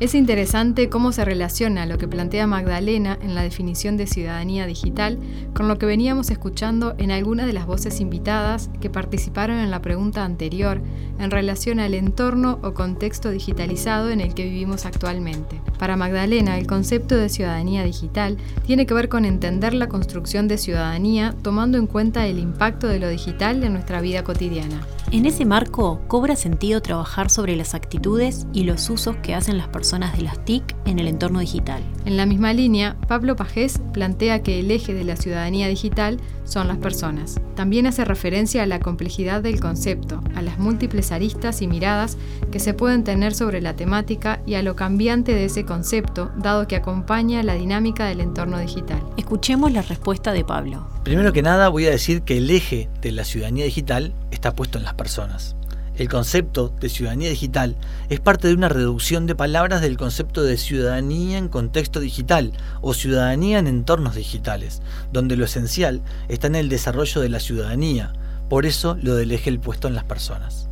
Es 0.00 0.14
interesante 0.14 0.88
cómo 0.88 1.12
se 1.12 1.26
relaciona 1.26 1.84
lo 1.84 1.98
que 1.98 2.08
plantea 2.08 2.46
Magdalena 2.46 3.18
en 3.20 3.34
la 3.34 3.42
definición 3.42 3.98
de 3.98 4.06
ciudadanía 4.06 4.64
digital 4.64 5.18
con 5.52 5.68
lo 5.68 5.76
que 5.76 5.84
veníamos 5.84 6.30
escuchando 6.30 6.94
en 6.96 7.10
algunas 7.10 7.46
de 7.46 7.52
las 7.52 7.66
voces 7.66 8.00
invitadas 8.00 8.70
que 8.80 8.88
participaron 8.88 9.58
en 9.58 9.70
la 9.70 9.82
pregunta 9.82 10.24
anterior 10.24 10.80
en 11.18 11.30
relación 11.30 11.80
al 11.80 11.92
entorno 11.92 12.58
o 12.62 12.72
contexto 12.72 13.28
digitalizado 13.28 14.08
en 14.08 14.22
el 14.22 14.32
que 14.32 14.44
vivimos 14.44 14.86
actualmente. 14.86 15.60
Para 15.78 15.98
Magdalena, 15.98 16.56
el 16.56 16.66
concepto 16.66 17.18
de 17.18 17.28
ciudadanía 17.28 17.84
digital 17.84 18.38
tiene 18.64 18.86
que 18.86 18.94
ver 18.94 19.10
con 19.10 19.26
entender 19.26 19.74
la 19.74 19.88
construcción 19.88 20.48
de 20.48 20.56
ciudadanía 20.56 21.34
tomando 21.42 21.76
en 21.76 21.86
cuenta 21.86 22.26
el 22.26 22.38
impacto 22.38 22.88
de 22.88 23.00
lo 23.00 23.10
digital 23.10 23.62
en 23.64 23.74
nuestra 23.74 24.00
vida 24.00 24.24
cotidiana. 24.24 24.80
En 25.12 25.26
ese 25.26 25.44
marco, 25.44 26.00
cobra 26.06 26.36
sentido 26.36 26.80
trabajar 26.80 27.30
sobre 27.30 27.56
las 27.56 27.74
actitudes 27.74 28.46
y 28.52 28.62
los 28.62 28.88
usos 28.88 29.16
que 29.16 29.34
hacen 29.34 29.58
las 29.58 29.68
personas 29.68 29.89
de 29.90 30.22
las 30.22 30.44
TIC 30.44 30.62
en 30.84 31.00
el 31.00 31.08
entorno 31.08 31.40
digital. 31.40 31.82
En 32.04 32.16
la 32.16 32.24
misma 32.24 32.52
línea, 32.52 32.96
Pablo 33.08 33.34
Pajés 33.34 33.80
plantea 33.92 34.40
que 34.40 34.60
el 34.60 34.70
eje 34.70 34.94
de 34.94 35.02
la 35.02 35.16
ciudadanía 35.16 35.66
digital 35.66 36.18
son 36.44 36.68
las 36.68 36.78
personas. 36.78 37.40
También 37.56 37.88
hace 37.88 38.04
referencia 38.04 38.62
a 38.62 38.66
la 38.66 38.78
complejidad 38.78 39.42
del 39.42 39.58
concepto, 39.58 40.22
a 40.36 40.42
las 40.42 40.60
múltiples 40.60 41.10
aristas 41.10 41.60
y 41.60 41.66
miradas 41.66 42.18
que 42.52 42.60
se 42.60 42.72
pueden 42.72 43.02
tener 43.02 43.34
sobre 43.34 43.60
la 43.60 43.74
temática 43.74 44.40
y 44.46 44.54
a 44.54 44.62
lo 44.62 44.76
cambiante 44.76 45.34
de 45.34 45.46
ese 45.46 45.64
concepto, 45.64 46.30
dado 46.36 46.68
que 46.68 46.76
acompaña 46.76 47.42
la 47.42 47.54
dinámica 47.54 48.06
del 48.06 48.20
entorno 48.20 48.58
digital. 48.58 49.02
Escuchemos 49.16 49.72
la 49.72 49.82
respuesta 49.82 50.32
de 50.32 50.44
Pablo. 50.44 50.86
Primero 51.02 51.32
que 51.32 51.42
nada 51.42 51.68
voy 51.68 51.86
a 51.86 51.90
decir 51.90 52.22
que 52.22 52.38
el 52.38 52.48
eje 52.50 52.88
de 53.02 53.10
la 53.10 53.24
ciudadanía 53.24 53.64
digital 53.64 54.14
está 54.30 54.54
puesto 54.54 54.78
en 54.78 54.84
las 54.84 54.94
personas. 54.94 55.56
El 56.00 56.08
concepto 56.08 56.72
de 56.80 56.88
ciudadanía 56.88 57.28
digital 57.28 57.76
es 58.08 58.20
parte 58.20 58.48
de 58.48 58.54
una 58.54 58.70
reducción 58.70 59.26
de 59.26 59.34
palabras 59.34 59.82
del 59.82 59.98
concepto 59.98 60.42
de 60.42 60.56
ciudadanía 60.56 61.36
en 61.36 61.48
contexto 61.48 62.00
digital 62.00 62.54
o 62.80 62.94
ciudadanía 62.94 63.58
en 63.58 63.66
entornos 63.66 64.14
digitales, 64.14 64.80
donde 65.12 65.36
lo 65.36 65.44
esencial 65.44 66.00
está 66.28 66.46
en 66.46 66.54
el 66.54 66.70
desarrollo 66.70 67.20
de 67.20 67.28
la 67.28 67.38
ciudadanía, 67.38 68.14
por 68.48 68.64
eso 68.64 68.96
lo 69.02 69.14
del 69.14 69.30
eje 69.30 69.50
el 69.50 69.60
puesto 69.60 69.88
en 69.88 69.94
las 69.94 70.04
personas. 70.04 70.70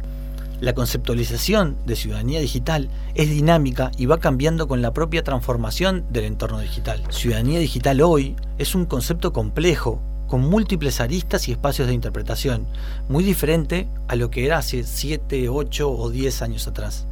La 0.63 0.73
conceptualización 0.73 1.77
de 1.85 1.97
ciudadanía 1.97 2.41
digital 2.41 2.89
es 3.15 3.29
dinámica 3.29 3.91
y 3.99 4.07
va 4.07 4.21
cambiando 4.21 4.67
con 4.67 4.81
la 4.81 4.95
propia 4.95 5.25
transformación 5.25 6.07
del 6.09 6.25
entorno 6.25 6.59
digital. 6.59 7.03
Ciudadanía 7.11 7.59
digital 7.59 8.01
hoy 8.01 8.35
es 8.57 8.75
un 8.75 8.87
concepto 8.87 9.35
complejo 9.35 10.01
con 10.29 10.43
múltiples 10.43 11.01
aristas 11.01 11.49
y 11.49 11.53
espacios 11.53 11.89
de 11.89 11.95
interpretación, 11.95 12.67
muy 13.09 13.25
diferente 13.25 13.89
a 14.07 14.15
lo 14.15 14.31
que 14.31 14.47
era 14.47 14.59
hace 14.59 14.85
7, 14.85 15.49
8 15.49 15.91
o 15.91 16.11
10 16.11 16.43
años 16.43 16.69
atrás. 16.69 17.07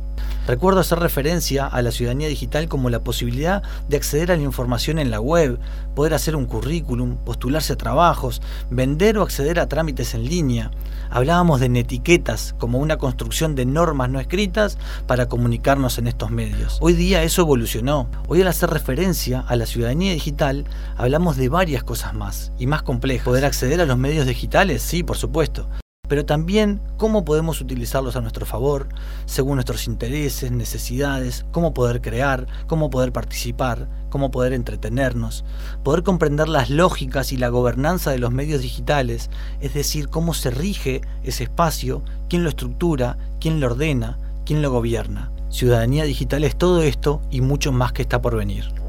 Recuerdo 0.46 0.78
hacer 0.78 1.00
referencia 1.00 1.66
a 1.66 1.82
la 1.82 1.90
ciudadanía 1.90 2.28
digital 2.28 2.68
como 2.68 2.88
la 2.88 3.02
posibilidad 3.02 3.64
de 3.88 3.96
acceder 3.96 4.30
a 4.30 4.36
la 4.36 4.44
información 4.44 5.00
en 5.00 5.10
la 5.10 5.20
web, 5.20 5.58
poder 5.96 6.14
hacer 6.14 6.36
un 6.36 6.46
currículum, 6.46 7.16
postularse 7.16 7.72
a 7.72 7.76
trabajos, 7.76 8.40
vender 8.70 9.18
o 9.18 9.22
acceder 9.22 9.58
a 9.58 9.68
trámites 9.68 10.14
en 10.14 10.24
línea. 10.24 10.70
Hablábamos 11.10 11.58
de 11.58 11.68
netiquetas 11.68 12.54
como 12.58 12.78
una 12.78 12.96
construcción 12.96 13.56
de 13.56 13.66
normas 13.66 14.08
no 14.08 14.20
escritas 14.20 14.78
para 15.08 15.28
comunicarnos 15.28 15.98
en 15.98 16.06
estos 16.06 16.30
medios. 16.30 16.78
Hoy 16.80 16.92
día 16.92 17.24
eso 17.24 17.42
evolucionó. 17.42 18.08
Hoy 18.28 18.42
al 18.42 18.48
hacer 18.48 18.70
referencia 18.70 19.40
a 19.40 19.56
la 19.56 19.66
ciudadanía 19.66 20.12
digital 20.12 20.64
hablamos 20.96 21.36
de 21.36 21.48
varias 21.48 21.82
cosas 21.82 22.14
más 22.14 22.52
y 22.56 22.68
más 22.68 22.82
complejas. 22.82 23.24
¿Poder 23.24 23.44
acceder 23.44 23.80
a 23.80 23.86
los 23.86 23.98
medios 23.98 24.26
digitales? 24.26 24.82
Sí, 24.82 25.02
por 25.02 25.16
supuesto 25.16 25.66
pero 26.08 26.24
también 26.24 26.80
cómo 26.96 27.24
podemos 27.24 27.60
utilizarlos 27.60 28.16
a 28.16 28.20
nuestro 28.20 28.46
favor, 28.46 28.88
según 29.26 29.56
nuestros 29.56 29.86
intereses, 29.86 30.50
necesidades, 30.50 31.44
cómo 31.52 31.74
poder 31.74 32.00
crear, 32.00 32.46
cómo 32.66 32.90
poder 32.90 33.12
participar, 33.12 33.88
cómo 34.10 34.30
poder 34.30 34.52
entretenernos, 34.52 35.44
poder 35.82 36.02
comprender 36.02 36.48
las 36.48 36.70
lógicas 36.70 37.32
y 37.32 37.36
la 37.36 37.48
gobernanza 37.48 38.10
de 38.10 38.18
los 38.18 38.32
medios 38.32 38.62
digitales, 38.62 39.30
es 39.60 39.74
decir, 39.74 40.08
cómo 40.08 40.34
se 40.34 40.50
rige 40.50 41.00
ese 41.22 41.44
espacio, 41.44 42.02
quién 42.28 42.42
lo 42.42 42.48
estructura, 42.48 43.18
quién 43.40 43.60
lo 43.60 43.66
ordena, 43.66 44.18
quién 44.44 44.62
lo 44.62 44.70
gobierna. 44.70 45.32
Ciudadanía 45.48 46.04
digital 46.04 46.44
es 46.44 46.56
todo 46.56 46.82
esto 46.82 47.22
y 47.30 47.40
mucho 47.40 47.72
más 47.72 47.92
que 47.92 48.02
está 48.02 48.20
por 48.20 48.36
venir. 48.36 48.85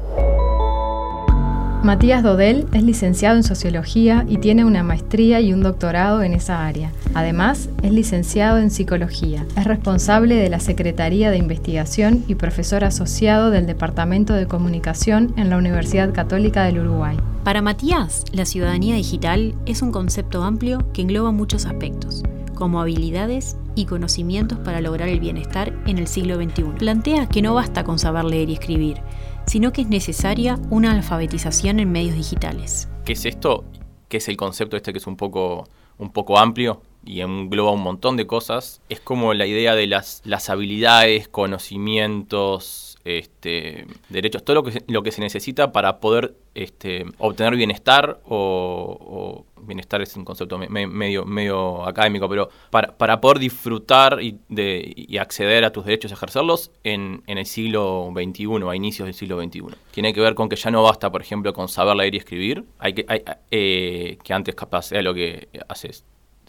Matías 1.82 2.24
Dodel 2.24 2.66
es 2.72 2.82
licenciado 2.82 3.36
en 3.36 3.44
Sociología 3.44 4.26
y 4.28 4.38
tiene 4.38 4.64
una 4.64 4.82
maestría 4.82 5.40
y 5.40 5.52
un 5.52 5.62
doctorado 5.62 6.22
en 6.22 6.34
esa 6.34 6.66
área. 6.66 6.90
Además, 7.14 7.70
es 7.82 7.92
licenciado 7.92 8.58
en 8.58 8.70
Psicología. 8.70 9.46
Es 9.56 9.64
responsable 9.64 10.34
de 10.34 10.50
la 10.50 10.58
Secretaría 10.58 11.30
de 11.30 11.38
Investigación 11.38 12.24
y 12.26 12.34
profesor 12.34 12.82
asociado 12.82 13.50
del 13.50 13.66
Departamento 13.66 14.34
de 14.34 14.46
Comunicación 14.46 15.32
en 15.36 15.50
la 15.50 15.56
Universidad 15.56 16.12
Católica 16.12 16.64
del 16.64 16.80
Uruguay. 16.80 17.16
Para 17.44 17.62
Matías, 17.62 18.24
la 18.32 18.44
ciudadanía 18.44 18.96
digital 18.96 19.54
es 19.64 19.80
un 19.80 19.92
concepto 19.92 20.42
amplio 20.42 20.92
que 20.92 21.02
engloba 21.02 21.30
muchos 21.30 21.64
aspectos, 21.64 22.22
como 22.58 22.80
habilidades 22.80 23.56
y 23.76 23.86
conocimientos 23.86 24.58
para 24.58 24.80
lograr 24.80 25.08
el 25.08 25.20
bienestar 25.20 25.72
en 25.86 25.98
el 25.98 26.08
siglo 26.08 26.34
XXI. 26.34 26.64
Plantea 26.76 27.28
que 27.28 27.40
no 27.40 27.54
basta 27.54 27.84
con 27.84 28.00
saber 28.00 28.24
leer 28.24 28.50
y 28.50 28.54
escribir, 28.54 29.00
sino 29.46 29.72
que 29.72 29.82
es 29.82 29.88
necesaria 29.88 30.58
una 30.68 30.90
alfabetización 30.90 31.78
en 31.78 31.92
medios 31.92 32.16
digitales. 32.16 32.88
¿Qué 33.04 33.12
es 33.12 33.24
esto? 33.24 33.64
¿Qué 34.08 34.16
es 34.16 34.28
el 34.28 34.36
concepto 34.36 34.76
este 34.76 34.92
que 34.92 34.98
es 34.98 35.06
un 35.06 35.16
poco, 35.16 35.68
un 35.98 36.10
poco 36.10 36.36
amplio? 36.36 36.82
Y 37.08 37.22
engloba 37.22 37.72
un 37.72 37.82
montón 37.82 38.16
de 38.16 38.26
cosas. 38.26 38.82
Es 38.90 39.00
como 39.00 39.32
la 39.32 39.46
idea 39.46 39.74
de 39.74 39.86
las, 39.86 40.20
las 40.24 40.50
habilidades, 40.50 41.26
conocimientos, 41.26 42.98
este, 43.04 43.86
derechos, 44.10 44.44
todo 44.44 44.56
lo 44.56 44.62
que, 44.62 44.82
lo 44.86 45.02
que 45.02 45.10
se 45.10 45.22
necesita 45.22 45.72
para 45.72 46.00
poder 46.00 46.34
este, 46.54 47.06
obtener 47.16 47.56
bienestar 47.56 48.20
o, 48.28 49.46
bienestar 49.62 50.02
es 50.02 50.14
un 50.16 50.24
concepto 50.26 50.58
medio, 50.58 51.24
medio 51.24 51.86
académico, 51.86 52.28
pero 52.28 52.50
para, 52.70 52.96
para 52.96 53.20
poder 53.20 53.38
disfrutar 53.38 54.20
y, 54.22 54.38
de, 54.50 54.92
y 54.94 55.16
acceder 55.16 55.64
a 55.64 55.72
tus 55.72 55.86
derechos, 55.86 56.12
ejercerlos 56.12 56.70
en, 56.84 57.22
en 57.26 57.38
el 57.38 57.46
siglo 57.46 58.12
XXI, 58.12 58.48
a 58.68 58.76
inicios 58.76 59.06
del 59.06 59.14
siglo 59.14 59.42
XXI. 59.42 59.62
Tiene 59.92 60.12
que 60.12 60.20
ver 60.20 60.34
con 60.34 60.50
que 60.50 60.56
ya 60.56 60.70
no 60.70 60.82
basta, 60.82 61.10
por 61.10 61.22
ejemplo, 61.22 61.54
con 61.54 61.68
saber 61.68 61.96
leer 61.96 62.14
y 62.14 62.18
escribir, 62.18 62.64
hay 62.78 62.92
que, 62.92 63.06
hay, 63.08 63.22
eh, 63.50 64.18
que 64.22 64.34
antes 64.34 64.54
capaz 64.54 64.92
era 64.92 65.00
lo 65.00 65.14
que 65.14 65.48
haces 65.68 66.04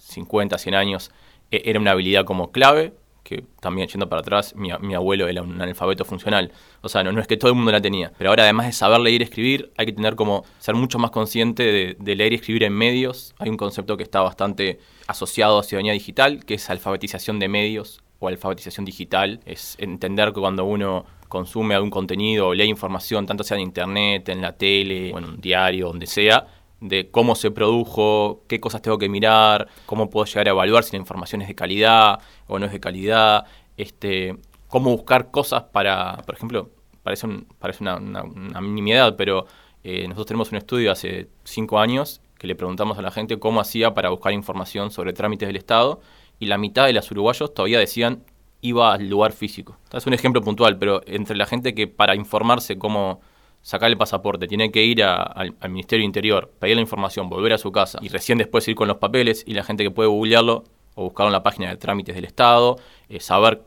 50, 0.09 0.57
100 0.57 0.75
años, 0.75 1.11
e, 1.51 1.61
era 1.65 1.79
una 1.79 1.91
habilidad 1.91 2.25
como 2.25 2.51
clave, 2.51 2.93
que 3.23 3.43
también 3.59 3.87
yendo 3.87 4.09
para 4.09 4.21
atrás, 4.21 4.55
mi, 4.55 4.71
abuelo 4.71 5.27
era 5.27 5.43
un 5.43 5.61
analfabeto 5.61 6.03
funcional. 6.03 6.51
O 6.81 6.89
sea, 6.89 7.03
no, 7.03 7.11
no, 7.11 7.21
es 7.21 7.27
que 7.27 7.37
todo 7.37 7.51
el 7.51 7.55
mundo 7.55 7.71
la 7.71 7.81
tenía. 7.81 8.11
Pero 8.17 8.31
ahora, 8.31 8.43
además 8.43 8.65
de 8.65 8.71
saber 8.71 8.99
leer 9.01 9.21
y 9.21 9.25
escribir, 9.25 9.71
hay 9.77 9.85
que 9.85 9.93
tener 9.93 10.15
como 10.15 10.45
ser 10.57 10.73
mucho 10.73 10.97
más 10.97 11.11
consciente 11.11 11.63
de, 11.63 11.95
de 11.99 12.15
leer 12.15 12.33
y 12.33 12.37
escribir 12.37 12.63
en 12.63 12.73
medios. 12.73 13.35
Hay 13.37 13.49
un 13.49 13.57
concepto 13.57 13.97
que 13.97 14.03
está 14.03 14.21
bastante 14.21 14.79
asociado 15.07 15.59
a 15.59 15.63
ciudadanía 15.63 15.93
digital, 15.93 16.43
que 16.43 16.55
es 16.55 16.69
alfabetización 16.69 17.37
de 17.37 17.49
medios 17.49 18.01
o 18.17 18.27
alfabetización 18.27 18.85
digital. 18.85 19.41
Es 19.45 19.75
entender 19.79 20.33
que 20.33 20.39
cuando 20.39 20.65
uno 20.65 21.05
consume 21.27 21.75
algún 21.75 21.91
contenido 21.91 22.47
o 22.47 22.53
lee 22.53 22.65
información, 22.65 23.25
tanto 23.25 23.43
sea 23.43 23.57
en 23.57 23.63
internet, 23.63 24.27
en 24.29 24.41
la 24.41 24.53
tele, 24.53 25.13
o 25.13 25.19
en 25.19 25.25
un 25.25 25.39
diario, 25.39 25.87
donde 25.87 26.07
sea, 26.07 26.47
de 26.81 27.09
cómo 27.09 27.35
se 27.35 27.51
produjo, 27.51 28.43
qué 28.47 28.59
cosas 28.59 28.81
tengo 28.81 28.97
que 28.97 29.09
mirar, 29.09 29.67
cómo 29.85 30.09
puedo 30.09 30.25
llegar 30.25 30.47
a 30.47 30.51
evaluar 30.51 30.83
si 30.83 30.93
la 30.93 30.99
información 30.99 31.41
es 31.41 31.47
de 31.47 31.55
calidad 31.55 32.19
o 32.47 32.59
no 32.59 32.65
es 32.65 32.71
de 32.71 32.79
calidad, 32.79 33.45
este, 33.77 34.37
cómo 34.67 34.91
buscar 34.91 35.31
cosas 35.31 35.63
para, 35.63 36.21
por 36.25 36.35
ejemplo, 36.35 36.69
parece, 37.03 37.27
parece 37.59 37.83
una, 37.83 37.97
una, 37.97 39.17
pero 39.17 39.45
eh, 39.83 40.03
nosotros 40.03 40.27
tenemos 40.27 40.51
un 40.51 40.57
estudio 40.57 40.91
hace 40.91 41.29
cinco 41.43 41.79
años 41.79 42.21
que 42.37 42.47
le 42.47 42.55
preguntamos 42.55 42.97
a 42.97 43.01
la 43.01 43.11
gente 43.11 43.37
cómo 43.39 43.59
hacía 43.59 43.93
para 43.93 44.09
buscar 44.09 44.31
información 44.33 44.91
sobre 44.91 45.13
trámites 45.13 45.47
del 45.47 45.57
Estado 45.57 45.99
y 46.39 46.45
la 46.45 46.57
mitad 46.57 46.85
de 46.85 46.93
los 46.93 47.11
uruguayos 47.11 47.53
todavía 47.53 47.79
decían 47.79 48.23
iba 48.61 48.93
al 48.93 49.09
lugar 49.09 49.31
físico. 49.31 49.77
Es 49.91 50.05
un 50.05 50.13
ejemplo 50.13 50.41
puntual, 50.41 50.77
pero 50.77 51.01
entre 51.05 51.35
la 51.35 51.45
gente 51.45 51.73
que 51.73 51.87
para 51.87 52.15
informarse 52.15 52.77
cómo 52.77 53.21
sacar 53.61 53.89
el 53.91 53.97
pasaporte, 53.97 54.47
tiene 54.47 54.71
que 54.71 54.83
ir 54.83 55.03
al 55.03 55.53
Ministerio 55.69 56.05
Interior, 56.05 56.51
pedir 56.59 56.75
la 56.75 56.81
información, 56.81 57.29
volver 57.29 57.53
a 57.53 57.57
su 57.57 57.71
casa 57.71 57.99
y 58.01 58.09
recién 58.09 58.37
después 58.37 58.67
ir 58.67 58.75
con 58.75 58.87
los 58.87 58.97
papeles 58.97 59.43
y 59.45 59.53
la 59.53 59.63
gente 59.63 59.83
que 59.83 59.91
puede 59.91 60.09
googlearlo 60.09 60.63
o 60.95 61.03
buscarlo 61.03 61.29
en 61.29 61.33
la 61.33 61.43
página 61.43 61.69
de 61.69 61.77
trámites 61.77 62.15
del 62.15 62.25
Estado, 62.25 62.77
eh, 63.07 63.19
saber 63.19 63.61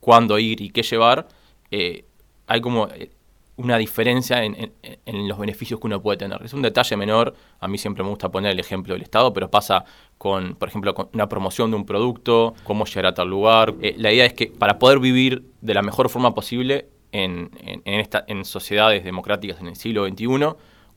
cuándo 0.00 0.38
ir 0.38 0.60
y 0.60 0.70
qué 0.70 0.82
llevar, 0.82 1.28
eh, 1.70 2.04
hay 2.46 2.60
como 2.60 2.88
eh, 2.88 3.10
una 3.56 3.76
diferencia 3.76 4.44
en, 4.44 4.72
en, 4.82 5.28
los 5.28 5.36
beneficios 5.36 5.80
que 5.80 5.86
uno 5.88 6.00
puede 6.00 6.16
tener. 6.16 6.40
Es 6.42 6.54
un 6.54 6.62
detalle 6.62 6.96
menor, 6.96 7.34
a 7.58 7.66
mí 7.66 7.76
siempre 7.76 8.04
me 8.04 8.10
gusta 8.10 8.30
poner 8.30 8.52
el 8.52 8.60
ejemplo 8.60 8.94
del 8.94 9.02
Estado, 9.02 9.32
pero 9.32 9.50
pasa 9.50 9.84
con, 10.16 10.54
por 10.54 10.68
ejemplo, 10.68 10.94
con 10.94 11.08
una 11.12 11.28
promoción 11.28 11.70
de 11.72 11.76
un 11.76 11.84
producto, 11.84 12.54
cómo 12.62 12.84
llegar 12.84 13.06
a 13.06 13.14
tal 13.14 13.28
lugar. 13.28 13.74
la 13.96 14.12
idea 14.12 14.24
es 14.24 14.32
que 14.32 14.46
para 14.46 14.78
poder 14.78 15.00
vivir 15.00 15.42
de 15.60 15.74
la 15.74 15.82
mejor 15.82 16.08
forma 16.08 16.34
posible, 16.34 16.88
en, 17.12 17.50
esta, 17.84 18.24
en 18.26 18.44
sociedades 18.44 19.04
democráticas 19.04 19.60
en 19.60 19.68
el 19.68 19.76
siglo 19.76 20.06
XXI, 20.06 20.26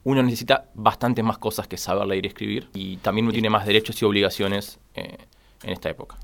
uno 0.03 0.23
necesita 0.23 0.69
bastante 0.73 1.23
más 1.23 1.37
cosas 1.37 1.67
que 1.67 1.77
saber 1.77 2.07
leer 2.07 2.25
y 2.25 2.27
escribir 2.27 2.69
y 2.73 2.97
también 2.97 3.25
uno 3.25 3.33
tiene 3.33 3.49
más 3.49 3.65
derechos 3.65 4.01
y 4.01 4.05
obligaciones 4.05 4.79
eh, 4.95 5.17
en 5.63 5.69
esta 5.69 5.89
época. 5.89 6.17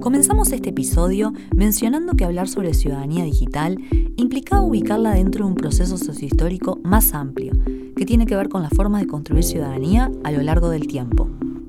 Comenzamos 0.00 0.52
este 0.52 0.70
episodio 0.70 1.32
mencionando 1.54 2.14
que 2.14 2.24
hablar 2.24 2.48
sobre 2.48 2.72
ciudadanía 2.72 3.24
digital 3.24 3.78
implicaba 4.16 4.62
ubicarla 4.62 5.10
dentro 5.10 5.44
de 5.44 5.50
un 5.50 5.56
proceso 5.56 5.98
sociohistórico 5.98 6.78
más 6.84 7.14
amplio, 7.14 7.52
que 7.96 8.06
tiene 8.06 8.24
que 8.24 8.36
ver 8.36 8.48
con 8.48 8.62
la 8.62 8.70
forma 8.70 9.00
de 9.00 9.06
construir 9.06 9.44
ciudadanía 9.44 10.10
a 10.24 10.30
lo 10.30 10.40
largo 10.42 10.70
del 10.70 10.86
tiempo. 10.86 11.28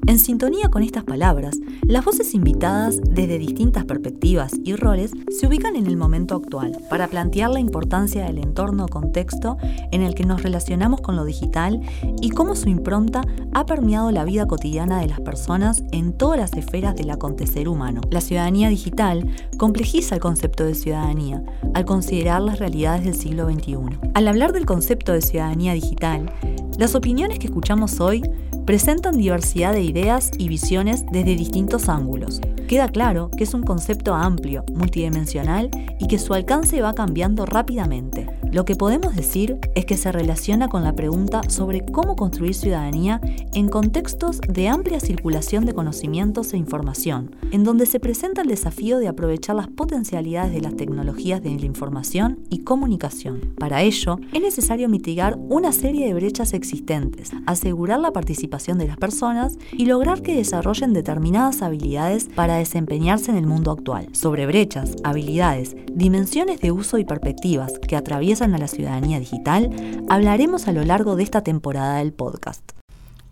En 0.10 0.18
sintonía 0.18 0.70
con 0.70 0.82
estas 0.82 1.04
palabras, 1.04 1.60
las 1.84 2.04
voces 2.04 2.34
invitadas 2.34 3.00
desde 3.00 3.38
distintas 3.38 3.86
perspectivas 3.86 4.52
y 4.64 4.74
roles 4.76 5.12
se 5.30 5.46
ubican 5.46 5.76
en 5.76 5.86
el 5.86 5.98
momento 5.98 6.34
actual 6.34 6.76
para 6.90 7.08
plantear 7.10 7.52
la 7.52 7.60
importancia 7.60 8.26
del 8.26 8.40
entorno 8.40 8.86
o 8.86 8.88
contexto 8.88 9.58
en 9.92 10.02
el 10.02 10.16
que 10.16 10.26
nos 10.26 10.42
relacionamos 10.42 11.02
con 11.02 11.16
lo 11.16 11.26
digital 11.26 11.82
y 12.24 12.32
cómo 12.32 12.56
su 12.56 12.70
impronta 12.70 13.22
ha 13.54 13.68
permeado 13.68 14.10
la 14.10 14.24
vida 14.24 14.48
cotidiana 14.48 15.00
de 15.00 15.10
las 15.10 15.20
personas 15.20 15.84
en 15.92 16.14
todas 16.14 16.40
las 16.40 16.54
esferas 16.54 16.96
del 16.96 17.12
acontecer 17.12 17.70
humano. 17.70 18.02
La 18.10 18.22
ciudadanía 18.22 18.70
digital 18.70 19.30
complejiza 19.60 20.16
el 20.16 20.22
concepto 20.22 20.64
de 20.64 20.74
ciudadanía 20.74 21.44
al 21.76 21.86
considerar 21.86 22.42
las 22.42 22.58
realidades 22.58 23.04
del 23.04 23.14
siglo 23.14 23.48
XXI. 23.48 24.00
Al 24.16 24.28
hablar 24.28 24.54
del 24.54 24.66
concepto 24.66 25.12
de 25.14 25.22
ciudadanía 25.22 25.74
digital, 25.74 26.34
las 26.80 26.96
opiniones 26.96 27.38
que 27.38 27.46
escuchamos 27.46 28.00
hoy 28.00 28.24
presentan 28.70 29.18
diversidad 29.18 29.74
de 29.74 29.82
ideas 29.82 30.30
y 30.38 30.48
visiones 30.48 31.04
desde 31.12 31.36
distintos 31.36 31.90
ángulos. 31.90 32.40
Queda 32.70 32.88
claro 32.88 33.32
que 33.36 33.46
es 33.46 33.56
un 33.56 33.64
concepto 33.64 34.14
amplio, 34.14 34.64
multidimensional 34.76 35.72
y 36.00 36.06
que 36.06 36.20
su 36.20 36.36
alcance 36.36 36.84
va 36.84 36.94
cambiando 36.94 37.48
rápidamente. 37.48 38.28
Lo 38.52 38.64
que 38.64 38.76
podemos 38.76 39.16
decir 39.16 39.60
es 39.74 39.86
que 39.86 39.98
se 39.98 40.12
relaciona 40.12 40.70
con 40.70 40.84
la 40.84 40.94
pregunta 40.94 41.42
sobre 41.50 41.84
cómo 41.84 42.16
construir 42.16 42.54
ciudadanía 42.54 43.22
en 43.54 43.70
contextos 43.70 44.40
de 44.48 44.68
amplia 44.68 45.00
circulación 45.00 45.66
de 45.66 45.74
conocimientos 45.74 46.54
e 46.54 46.58
información, 46.58 47.36
en 47.52 47.64
donde 47.64 47.88
se 47.88 48.00
presenta 48.00 48.42
el 48.42 48.48
desafío 48.48 49.00
de 49.00 49.08
aprovechar 49.08 49.56
las 49.56 49.68
potencialidades 49.68 50.52
de 50.52 50.62
las 50.62 50.76
tecnologías 50.76 51.42
de 51.42 51.50
la 51.50 51.66
información 51.66 52.40
y 52.50 52.60
comunicación. 52.60 53.54
Para 53.58 53.82
ello, 53.82 54.20
es 54.32 54.42
necesario 54.42 54.90
mitigar 54.90 55.38
una 55.50 55.72
serie 55.72 56.08
de 56.08 56.14
brechas 56.14 56.54
existentes, 56.54 57.32
asegurar 57.48 58.00
la 58.00 58.14
participación 58.14 58.78
de 58.78 58.88
las 58.88 58.98
personas 58.98 59.58
y 59.74 59.86
lograr 59.86 60.22
que 60.22 60.36
desarrollen 60.36 60.94
determinadas 60.94 61.64
habilidades 61.64 62.30
para 62.36 62.59
desempeñarse 62.60 63.32
en 63.32 63.38
el 63.38 63.48
mundo 63.48 63.72
actual. 63.72 64.08
Sobre 64.14 64.46
brechas, 64.46 64.96
habilidades, 65.04 65.76
dimensiones 65.92 66.62
de 66.62 66.72
uso 66.72 67.00
y 67.00 67.06
perspectivas 67.06 67.80
que 67.80 67.96
atraviesan 67.96 68.54
a 68.54 68.58
la 68.60 68.68
ciudadanía 68.68 69.20
digital, 69.20 69.72
hablaremos 70.08 70.68
a 70.68 70.72
lo 70.72 70.84
largo 70.84 71.16
de 71.16 71.24
esta 71.24 71.42
temporada 71.42 71.98
del 71.98 72.14
podcast. 72.14 72.72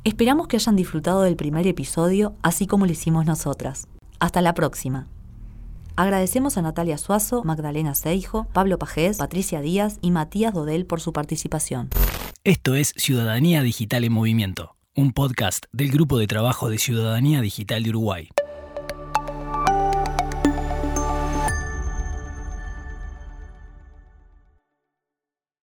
Esperamos 0.04 0.48
que 0.48 0.58
hayan 0.58 0.76
disfrutado 0.76 1.22
del 1.22 1.36
primer 1.36 1.68
episodio, 1.68 2.36
así 2.42 2.66
como 2.66 2.86
lo 2.86 2.92
hicimos 2.94 3.26
nosotras. 3.26 3.88
Hasta 4.20 4.42
la 4.42 4.54
próxima. 4.54 5.08
Agradecemos 5.98 6.58
a 6.58 6.62
Natalia 6.62 6.98
Suazo, 6.98 7.44
Magdalena 7.44 7.96
Seijo, 7.96 8.48
Pablo 8.54 8.78
Pajés, 8.78 9.18
Patricia 9.18 9.62
Díaz 9.62 9.98
y 10.02 10.12
Matías 10.12 10.54
Dodel 10.54 10.86
por 10.86 11.02
su 11.02 11.12
participación. 11.12 11.90
Esto 12.44 12.76
es 12.76 12.94
Ciudadanía 12.96 13.64
Digital 13.64 14.04
en 14.06 14.14
Movimiento, 14.14 14.76
un 14.96 15.12
podcast 15.12 15.66
del 15.74 15.92
Grupo 15.92 16.20
de 16.20 16.28
Trabajo 16.28 16.70
de 16.70 16.78
Ciudadanía 16.78 17.42
Digital 17.42 17.84
de 17.84 17.90
Uruguay. 17.90 18.30